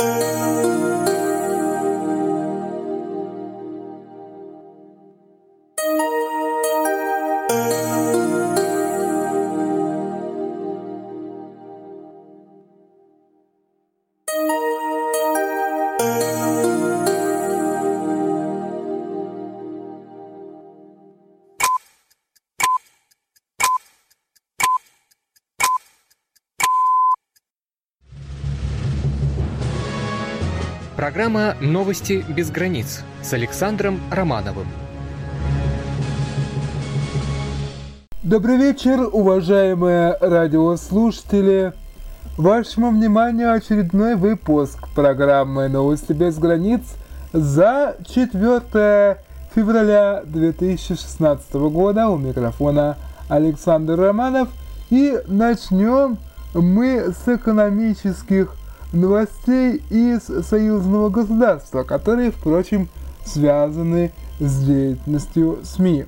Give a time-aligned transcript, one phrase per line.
[0.00, 0.47] Música
[30.98, 34.66] Программа «Новости без границ» с Александром Романовым.
[38.24, 41.72] Добрый вечер, уважаемые радиослушатели.
[42.36, 46.80] Вашему вниманию очередной выпуск программы «Новости без границ»
[47.32, 49.18] за 4
[49.54, 52.08] февраля 2016 года.
[52.08, 52.96] У микрофона
[53.28, 54.48] Александр Романов.
[54.90, 56.18] И начнем
[56.54, 58.56] мы с экономических
[58.92, 62.88] новостей из союзного государства, которые, впрочем,
[63.24, 66.06] связаны с деятельностью СМИ.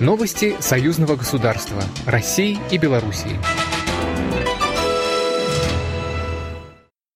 [0.00, 3.36] Новости союзного государства России и Белоруссии.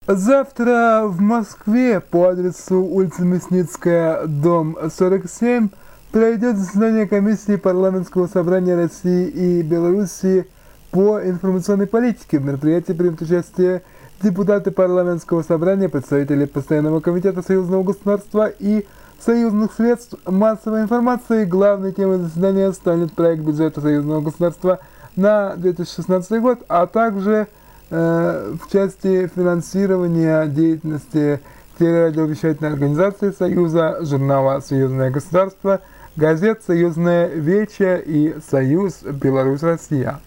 [0.09, 5.69] Завтра в Москве по адресу улица Мясницкая, дом 47,
[6.11, 10.47] пройдет заседание комиссии парламентского собрания России и Белоруссии
[10.93, 12.39] по информационной политике.
[12.39, 13.83] В мероприятии примут участие
[14.23, 18.87] депутаты парламентского собрания, представители Постоянного комитета союзного государства и
[19.19, 21.47] союзных средств массовой информации.
[21.47, 24.81] Главной темой заседания станет проект бюджета союзного государства
[25.17, 27.49] на 2016 год, а также
[27.91, 31.41] э, в части финансирования деятельности
[31.79, 35.81] телерадиовещательной организации Союза, журнала «Союзное государство»,
[36.17, 40.21] газет «Союзная Веча» и «Союз Беларусь-Россия».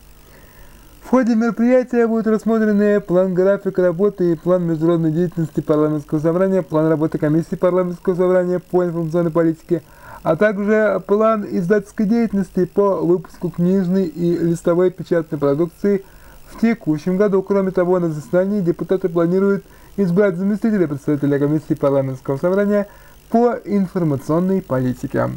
[1.06, 6.90] В ходе мероприятия будут рассмотрены план графика работы и план международной деятельности парламентского собрания, план
[6.90, 9.84] работы комиссии парламентского собрания по информационной политике,
[10.24, 16.04] а также план издательской деятельности по выпуску книжной и листовой печатной продукции
[16.48, 17.44] в текущем году.
[17.44, 19.64] Кроме того, на заседании депутаты планируют
[19.98, 22.88] избрать заместителя представителя комиссии парламентского собрания
[23.30, 25.30] по информационной политике.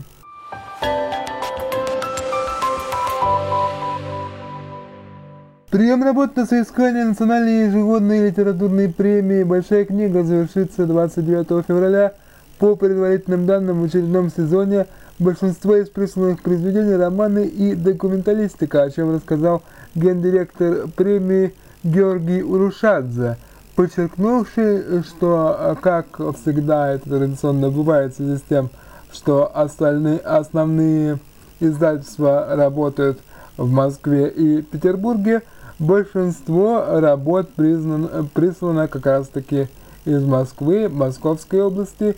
[5.70, 12.14] Прием работ на соискание национальной ежегодной литературной премии «Большая книга» завершится 29 февраля.
[12.58, 14.86] По предварительным данным, в очередном сезоне
[15.18, 19.62] большинство из присланных произведений– романы и документалистика, о чем рассказал
[19.94, 21.52] гендиректор премии
[21.84, 23.36] Георгий Урушадзе,
[23.76, 28.70] подчеркнувший, что, как всегда это традиционно бывает в связи с тем,
[29.12, 31.18] что остальные, основные
[31.60, 33.18] издательства работают
[33.58, 35.42] в Москве и Петербурге–
[35.78, 39.68] Большинство работ признано, прислано как раз-таки
[40.04, 42.16] из Москвы, Московской области,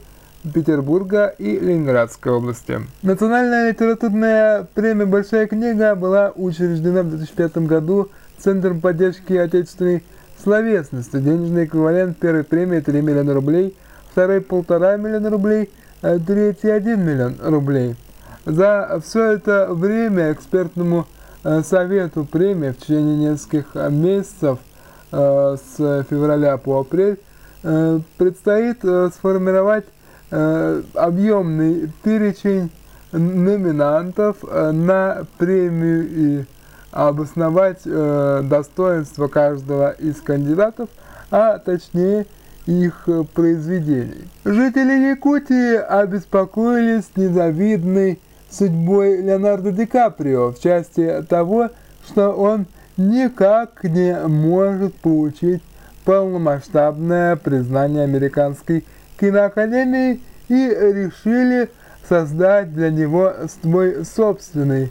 [0.54, 2.80] Петербурга и Ленинградской области.
[3.02, 10.02] Национальная литературная премия «Большая книга» была учреждена в 2005 году Центром поддержки отечественной
[10.42, 11.18] словесности.
[11.18, 13.76] Денежный эквивалент первой премии 3 миллиона рублей,
[14.10, 17.96] второй полтора миллиона рублей, третий 1 миллион рублей.
[18.46, 21.06] За все это время экспертному
[21.42, 24.58] совету премии в течение нескольких э, месяцев
[25.12, 27.18] э, с февраля по апрель
[28.16, 28.78] предстоит
[29.14, 29.84] сформировать
[30.30, 32.70] объемный перечень
[33.12, 36.44] номинантов на премию и
[36.90, 40.88] обосновать достоинство каждого из кандидатов,
[41.30, 42.24] а точнее
[42.64, 44.26] их произведений.
[44.46, 51.70] Жители Якутии обеспокоились незавидной судьбой Леонардо Ди Каприо в части того,
[52.06, 52.66] что он
[52.96, 55.62] никак не может получить
[56.04, 58.84] полномасштабное признание американской
[59.18, 61.70] киноакадемии и решили
[62.08, 64.90] создать для него свой собственный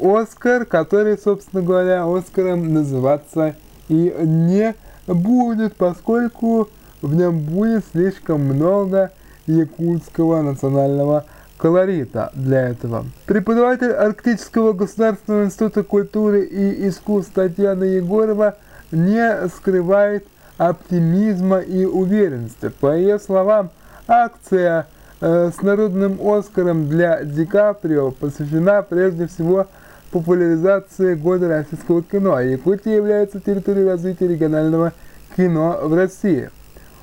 [0.00, 3.56] Оскар, который, собственно говоря, Оскаром называться
[3.88, 4.74] и не
[5.06, 6.68] будет, поскольку
[7.02, 9.10] в нем будет слишком много
[9.46, 11.24] якутского национального
[11.66, 13.06] колорита для этого.
[13.26, 18.54] Преподаватель Арктического государственного института культуры и искусств Татьяна Егорова
[18.92, 20.24] не скрывает
[20.58, 22.68] оптимизма и уверенности.
[22.68, 23.70] По ее словам,
[24.06, 24.86] акция
[25.20, 29.66] э, с народным Оскаром для Ди Каприо посвящена прежде всего
[30.12, 32.38] популяризации года российского кино.
[32.38, 34.92] Якутия является территорией развития регионального
[35.36, 36.48] кино в России.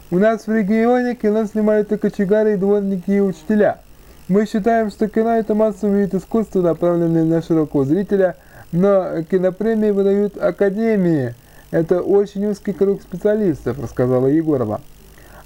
[0.09, 3.79] У нас в регионе кино снимают и кочегары, и дворники, и учителя–
[4.29, 8.35] мы считаем, что кино– это массовый вид искусства, направленный на широкого зрителя,
[8.71, 11.35] но кинопремии выдают академии,
[11.71, 14.81] Это очень узкий круг специалистов, рассказала Егорова.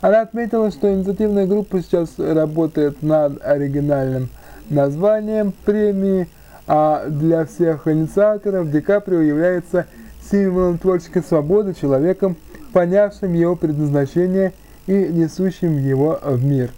[0.02, 4.30] Она отметила, что инициативная группа сейчас работает над оригинальным
[4.70, 6.28] названием премии,
[6.68, 9.88] а для всех инициаторов Ди Каприо является
[10.30, 12.36] символом творческой свободы, человеком,
[12.74, 14.54] понявшим его предназначение
[14.86, 16.72] и несущим его в мир.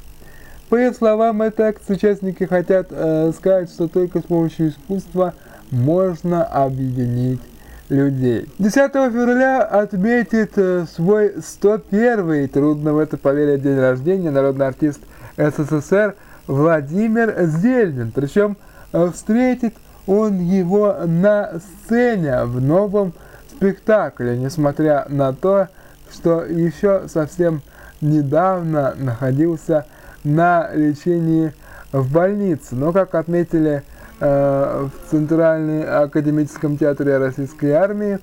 [0.69, 5.33] По ее словам, этой акции участники хотят э, сказать, что только с помощью искусства
[5.71, 7.41] можно объединить
[7.89, 8.47] людей.
[8.59, 14.99] 10 февраля отметит э, свой 101-й, трудно в это поверить, день рождения, народный артист
[15.37, 18.11] СССР Владимир Зельдин.
[18.11, 18.55] Причем
[18.93, 19.73] э, встретит
[20.05, 23.13] он его на сцене в новом
[23.49, 25.67] спектакле, несмотря на то,
[26.13, 27.63] что еще совсем
[28.01, 29.85] недавно находился
[30.23, 31.53] на лечении
[31.91, 32.75] в больнице.
[32.75, 33.83] Но, как отметили
[34.19, 38.19] э, в Центральном академическом театре Российской армии,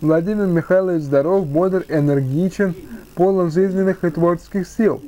[0.00, 2.74] Владимир Михайлович здоров, бодр, энергичен,
[3.14, 5.02] полон жизненных и творческих сил.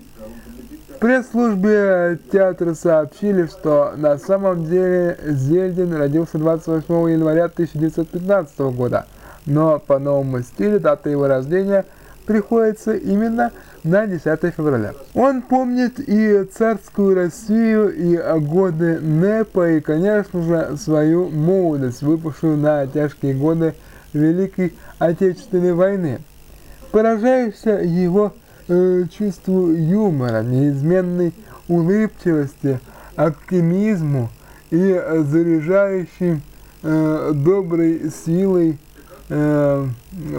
[0.88, 9.06] В пресс-службе театра сообщили, что на самом деле Зельдин родился 28 января 1915 года,
[9.46, 11.86] но по новому стилю дата его рождения
[12.24, 13.52] приходится именно
[13.84, 14.24] на 10
[14.54, 14.94] февраля.
[15.14, 22.86] Он помнит и царскую Россию, и годы НЭПа, и, конечно же, свою молодость, выпавшую на
[22.86, 23.74] тяжкие годы
[24.12, 26.20] Великой Отечественной войны.
[26.92, 28.34] Поражаешься его
[28.68, 31.32] э, чувству юмора, неизменной
[31.68, 32.80] улыбчивости,
[33.16, 34.30] оптимизму
[34.70, 36.40] и заряжающей
[36.82, 38.78] э, доброй силой
[39.28, 39.86] э,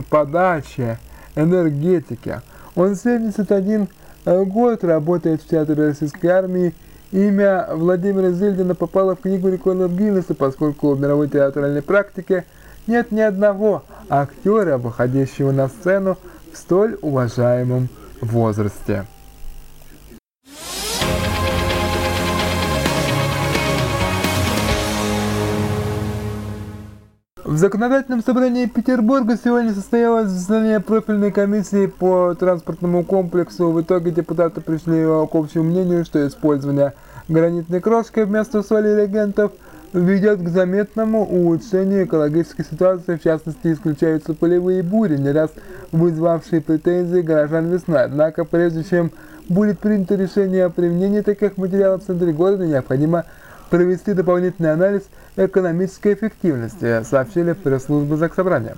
[0.10, 0.98] подачи,
[1.36, 2.42] энергетики–
[2.76, 3.88] он 71
[4.26, 6.74] э, год работает в Театре Российской Армии.
[7.12, 12.46] Имя Владимира Зельдина попало в книгу рекордов Гиннесса, поскольку в мировой театральной практике
[12.88, 16.18] нет ни одного актера, выходящего на сцену
[16.52, 17.90] в столь уважаемом
[18.20, 19.06] возрасте.
[27.64, 33.72] Законодательном собрании Петербурга сегодня состоялось заседание профильной комиссии по транспортному комплексу.
[33.72, 36.92] В итоге депутаты пришли к общему мнению, что использование
[37.30, 39.54] гранитной крошки вместо соли реагентов
[39.94, 45.50] ведет к заметному улучшению экологической ситуации, в частности, исключаются полевые бури, не раз
[45.94, 48.04] вызвавшие претензии горожан весной.
[48.04, 49.10] Однако, прежде чем
[49.48, 53.24] будет принято решение о применении таких материалов в центре города, необходимо
[53.74, 55.02] провести дополнительный анализ–
[55.36, 58.78] экономической эффективности, сообщили пресс-службе Заксобрания.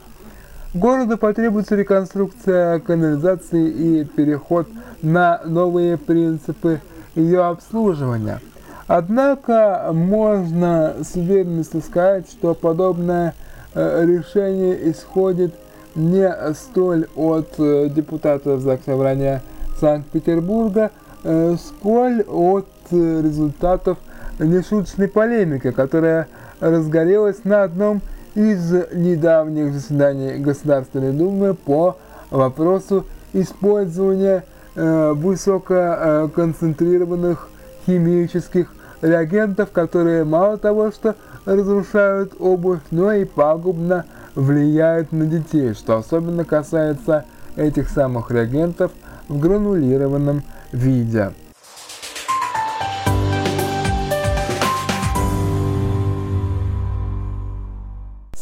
[0.73, 4.69] Городу потребуется реконструкция канализации и переход
[5.01, 6.79] на новые принципы
[7.13, 8.39] ее обслуживания.
[8.87, 13.33] Однако можно с уверенностью сказать, что подобное
[13.73, 15.53] э, решение исходит
[15.95, 19.41] не столь от э, депутатов Заксобрания
[19.77, 20.91] Санкт-Петербурга,
[21.25, 23.97] э, сколь от результатов
[24.39, 26.27] нешуточной полемики, которая
[26.59, 28.01] разгорелась на одном
[28.35, 31.97] из недавних заседаний Государственной Думы по
[32.31, 34.43] вопросу использования
[34.75, 37.49] э, высококонцентрированных
[37.85, 41.15] химических реагентов, которые мало того, что
[41.45, 48.91] разрушают обувь, но и пагубно влияют на детей, что особенно касается этих самых реагентов
[49.27, 51.31] в гранулированном виде.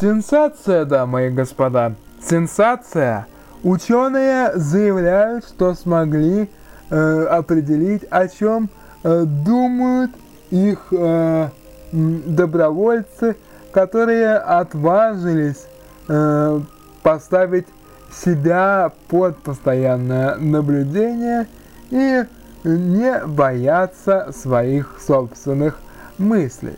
[0.04, 3.26] Сенсация, дамы и господа, сенсация.
[3.64, 6.50] Ученые заявляют, что смогли
[6.90, 8.70] э, определить, о чем
[9.02, 10.12] э, думают
[10.50, 11.48] их э,
[11.94, 13.38] добровольцы,
[13.72, 15.68] которые отважились
[16.10, 16.60] э,
[17.02, 17.68] поставить
[18.12, 21.48] себя под постоянное наблюдение
[21.92, 22.24] и
[22.66, 25.80] не бояться своих собственных
[26.18, 26.76] мыслей.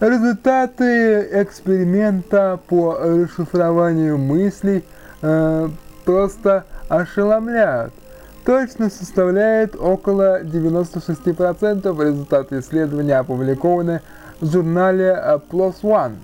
[0.00, 4.82] Результаты эксперимента по расшифрованию мыслей
[5.20, 5.68] э,
[6.06, 7.92] просто ошеломляют.
[8.46, 12.02] Точность составляет около 96%.
[12.02, 14.00] Результаты исследования опубликованы
[14.40, 16.16] в журнале PLOS ONE.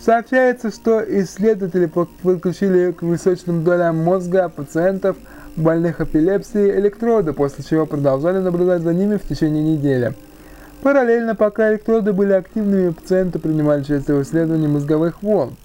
[0.00, 5.16] Сообщается, что исследователи подключили к височным долям мозга пациентов,
[5.56, 10.14] больных эпилепсией, электроды, после чего продолжали наблюдать за ними в течение недели.
[10.82, 15.56] Параллельно, пока электроды были активными, пациенты принимали участие в исследовании мозговых волн.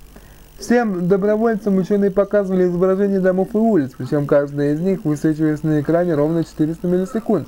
[0.60, 6.16] Всем добровольцам ученые показывали изображения домов и улиц, причем каждая из них высвечивалась на экране
[6.16, 7.48] ровно 400 миллисекунд.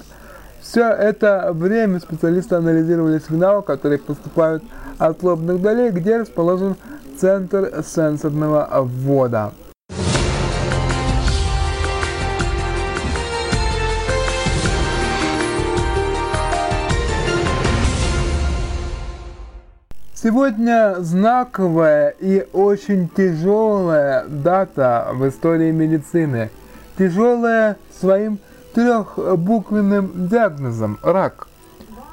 [0.61, 4.63] Все это время специалисты анализировали сигналы, которые поступают
[4.97, 6.75] от лобных долей, где расположен
[7.19, 9.51] центр сенсорного ввода.
[20.27, 26.49] Сегодня знаковая и очень тяжелая дата в истории медицины.
[26.97, 28.37] Тяжелая своим
[28.73, 31.47] трехбуквенным диагнозом– рак.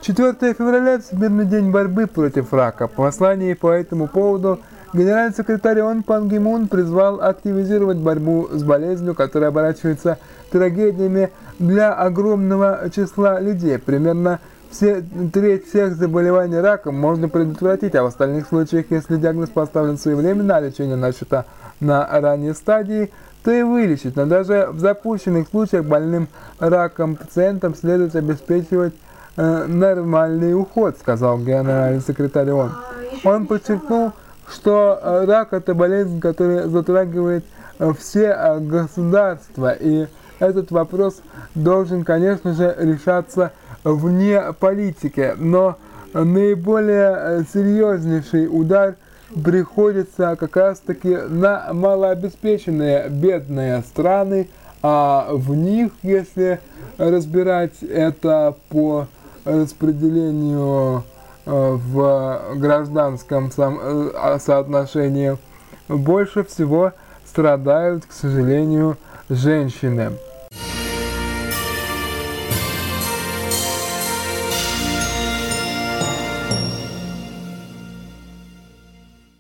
[0.03, 2.87] 4 февраля– Всемирный день борьбы против рака.
[2.87, 4.61] В послании по этому поводу
[4.93, 10.19] генеральный секретарь ООН Пан Ги Мун призвал активизировать борьбу с болезнью, которая оборачивается
[10.53, 13.77] трагедиями для огромного числа людей.
[13.81, 14.39] Примерно
[14.75, 20.57] все, треть всех заболеваний раком можно предотвратить, а в остальных случаях, если диагноз поставлен своевременно,
[20.57, 21.47] а лечение начато
[21.81, 23.11] на ранней стадии,
[23.45, 24.17] то и вылечить.
[24.17, 26.29] Но даже в запущенных случаях больным
[26.59, 28.95] раком пациентам следует обеспечивать
[29.37, 32.73] э, нормальный уход, сказал генеральный секретарь ООН.
[33.25, 34.13] Он подчеркнул,
[34.49, 37.45] что э, рак– это болезнь, которая затрагивает
[37.79, 40.07] э, все э, государства, и
[40.41, 41.23] этот вопрос
[41.55, 43.53] должен, конечно же, решаться
[43.85, 45.77] вне политики, но
[46.13, 48.97] наиболее э, серьезнейший удар
[49.43, 54.49] приходится как раз таки на малообеспеченные бедные страны,
[54.83, 56.61] а в них, если
[56.99, 59.07] разбирать это по
[59.45, 61.05] распределению
[61.47, 65.37] э, в гражданском э, соотношении,
[65.89, 66.93] больше всего
[67.27, 68.97] страдают, к сожалению,
[69.29, 70.13] женщины.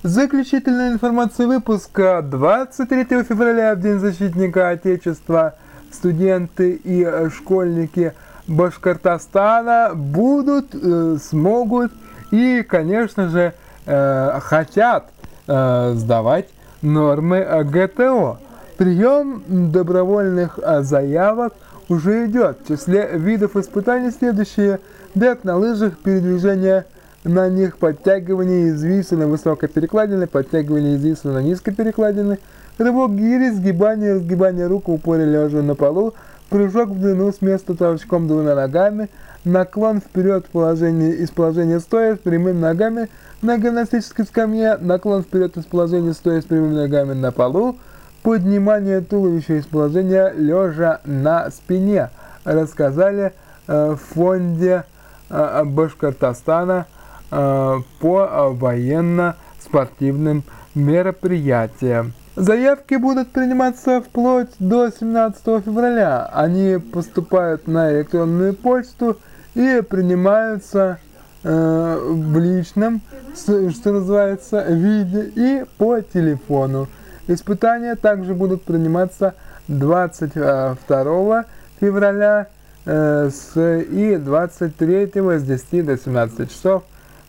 [0.04, 5.54] Заключительная информация выпуска 23 февраля, в День защитника Отечества,
[5.90, 8.12] студенты и школьники
[8.46, 11.90] Башкортостана будут, э, смогут
[12.30, 13.54] и, конечно же,
[13.86, 15.06] э, хотят
[15.46, 16.50] э, сдавать
[16.82, 18.40] нормы ГТО.
[18.76, 21.54] Прием добровольных заявок
[21.88, 22.58] уже идет.
[22.62, 24.80] В числе видов испытаний следующие.
[25.14, 26.84] Бег на лыжах, передвижение
[27.24, 32.38] на них подтягивание из виса на высокой перекладине, подтягивание из виса на низкой перекладине,
[32.78, 36.14] рывок гири, сгибание, разгибание рук в упоре лежа на полу,
[36.50, 39.08] прыжок в длину с места толчком двумя ногами,
[39.44, 43.08] наклон вперед в положении, из положения стоя с прямыми ногами
[43.40, 47.76] на гимнастической скамье, наклон вперед из положения стоя с прямыми ногами на полу,
[48.22, 52.10] поднимание туловища из положения лежа на спине.
[52.44, 53.32] Рассказали
[53.66, 54.84] э, в фонде
[55.30, 56.86] э, Башкортостана
[57.34, 62.12] по э, военно-спортивным мероприятиям.
[62.36, 66.28] Заявки будут приниматься вплоть до 17 февраля.
[66.32, 69.18] Они поступают на электронную почту
[69.54, 70.98] и принимаются
[71.42, 73.02] э, в личном,
[73.34, 76.88] что называется, виде и по телефону.
[77.28, 79.34] Испытания также будут приниматься
[79.68, 81.44] 22
[81.80, 82.48] февраля
[82.84, 86.82] э, с, и 23 с 10 до 17 часов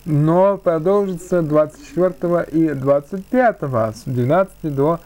[0.05, 4.99] но продолжится 24 и 25 с 12 до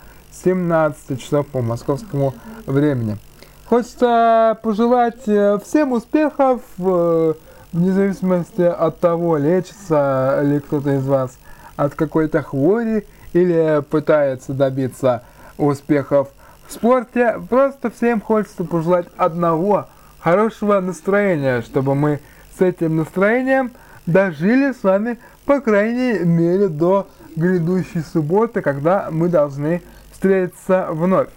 [0.44, 2.34] 17 часов по московскому
[2.65, 3.18] времени.
[3.65, 7.34] Хочется пожелать э, всем успехов, э,
[7.72, 11.38] вне зависимости от того, лечится ли кто-то из вас
[11.75, 15.24] от какой-то хвори или пытается добиться
[15.58, 16.29] успехов
[16.68, 17.39] в спорте.
[17.50, 19.88] Просто всем хочется пожелать одного
[20.20, 22.20] хорошего настроения, чтобы мы
[22.58, 23.72] с этим настроением–
[24.10, 31.30] дожили с вами, по крайней мере, до грядущей субботы, когда мы должны встретиться вновь.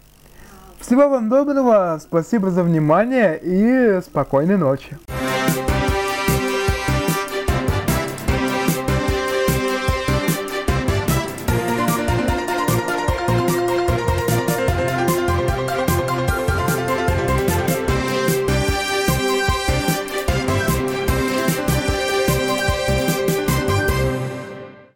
[0.80, 4.98] Всего вам доброго, спасибо за внимание и спокойной ночи.